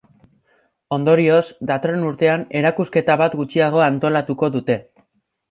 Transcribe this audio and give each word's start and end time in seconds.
Ondorioz, 0.95 1.41
datorren 1.71 2.05
urtean, 2.07 2.47
erakusketa 2.63 3.19
bat 3.25 3.37
gutxiago 3.43 3.85
antolatuko 3.91 4.53
dute. 4.59 4.81